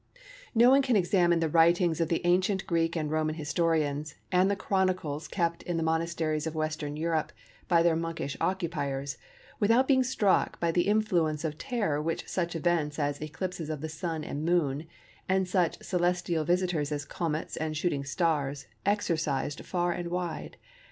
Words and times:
No 0.55 0.71
one 0.71 0.81
can 0.81 0.95
examine 0.95 1.41
the 1.41 1.47
writings 1.47 2.01
of 2.01 2.09
the 2.09 2.25
ancient 2.25 2.65
Greek 2.65 2.95
and 2.95 3.11
Roman 3.11 3.35
historians, 3.35 4.15
and 4.31 4.49
the 4.49 4.55
chronicles 4.55 5.27
kept 5.27 5.61
in 5.61 5.77
the 5.77 5.83
monasteries 5.83 6.47
of 6.47 6.55
Western 6.55 6.97
Europe 6.97 7.31
by 7.67 7.83
their 7.83 7.95
monkish 7.95 8.35
occupiers, 8.41 9.19
without 9.59 9.87
being 9.87 10.03
struck 10.03 10.59
by 10.59 10.71
the 10.71 10.87
influence 10.87 11.43
of 11.43 11.59
terror 11.59 12.01
which 12.01 12.27
such 12.27 12.55
events 12.55 12.97
as 12.97 13.21
eclipses 13.21 13.69
of 13.69 13.81
the 13.81 13.89
Sun 13.89 14.23
and 14.23 14.43
Moon 14.43 14.87
and 15.29 15.47
such 15.47 15.77
celestial 15.83 16.43
visitors 16.45 16.91
as 16.91 17.05
Comets 17.05 17.55
and 17.55 17.77
Shooting 17.77 18.03
Stars 18.03 18.65
exercised 18.87 19.63
far 19.63 19.91
and 19.91 20.07
wide. 20.09 20.57